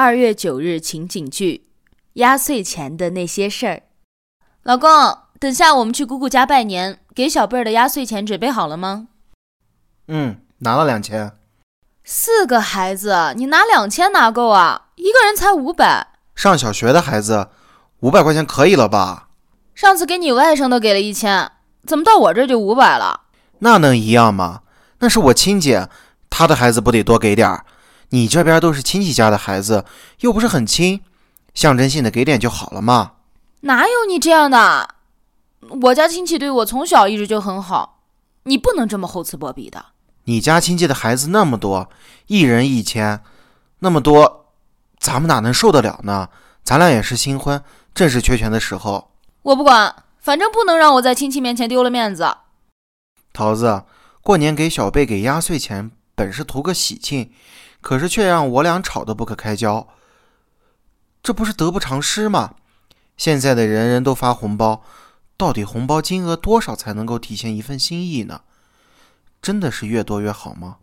[0.00, 1.66] 二月九日情景剧：
[2.14, 3.82] 压岁钱的那些事儿。
[4.62, 4.88] 老公，
[5.38, 9.08] 等下我们去姑姑家拜年，给小辈儿的压岁钱准备好了吗？
[10.08, 11.32] 嗯，拿了两千。
[12.02, 14.86] 四个孩子，你拿两千拿够啊？
[14.94, 16.08] 一个人才五百。
[16.34, 17.48] 上小学的孩子，
[17.98, 19.28] 五百块钱可以了吧？
[19.74, 21.52] 上次给你外甥都给了一千，
[21.86, 23.24] 怎么到我这就五百了？
[23.58, 24.62] 那能一样吗？
[25.00, 25.90] 那是我亲姐，
[26.30, 27.66] 她的孩子不得多给点儿？
[28.10, 29.84] 你这边都是亲戚家的孩子，
[30.20, 31.02] 又不是很亲，
[31.54, 33.12] 象征性的给点就好了嘛。
[33.62, 34.94] 哪有你这样的？
[35.82, 38.00] 我家亲戚对我从小一直就很好，
[38.44, 39.86] 你不能这么厚此薄彼的。
[40.24, 41.90] 你家亲戚的孩子那么多，
[42.26, 43.22] 一人一千，
[43.80, 44.52] 那么多，
[44.98, 46.28] 咱们哪能受得了呢？
[46.64, 47.62] 咱俩也是新婚，
[47.94, 49.10] 正是缺钱的时候。
[49.42, 52.36] 我不管，反正不能让我在亲戚面前丢了面子。
[53.32, 53.84] 桃子，
[54.22, 57.30] 过年给小贝给压岁钱，本是图个喜庆。
[57.80, 59.88] 可是却让我俩吵得不可开交，
[61.22, 62.54] 这不是得不偿失吗？
[63.16, 64.82] 现在的人人都发红包，
[65.36, 68.42] 到底红包金额多少才能够体现一份心意呢？
[69.42, 70.78] 真的是越多越好吗？